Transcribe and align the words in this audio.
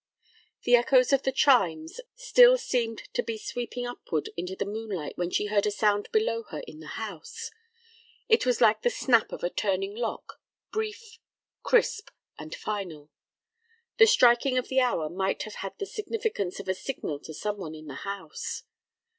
The 0.63 0.75
echoes 0.75 1.13
of 1.13 1.21
the 1.21 1.31
chimes 1.31 2.01
still 2.15 2.57
seemed 2.57 3.03
to 3.13 3.21
be 3.21 3.37
sweeping 3.37 3.85
upward 3.85 4.31
into 4.35 4.55
the 4.55 4.65
moonlight 4.65 5.15
when 5.15 5.29
she 5.29 5.45
heard 5.45 5.67
a 5.67 5.69
sound 5.69 6.09
below 6.11 6.41
her 6.49 6.63
in 6.65 6.79
the 6.79 6.87
house. 6.97 7.51
It 8.27 8.43
was 8.43 8.61
like 8.61 8.81
the 8.81 8.89
snap 8.89 9.31
of 9.31 9.43
a 9.43 9.49
turning 9.51 9.93
lock, 9.93 10.41
brief, 10.71 11.19
crisp, 11.61 12.09
and 12.39 12.55
final. 12.55 13.11
The 13.99 14.07
striking 14.07 14.57
of 14.57 14.69
the 14.69 14.79
hour 14.79 15.07
might 15.07 15.43
have 15.43 15.57
had 15.61 15.77
the 15.77 15.85
significance 15.85 16.59
of 16.59 16.67
a 16.67 16.73
signal 16.73 17.19
to 17.19 17.33
some 17.35 17.57
one 17.59 17.75
in 17.75 17.85
the 17.85 17.93
house. 18.01 18.63